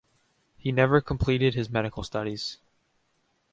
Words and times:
He 0.57 0.71
never 0.71 0.99
completed 0.99 1.53
his 1.53 1.69
medical 1.69 2.01
studies. 2.01 2.57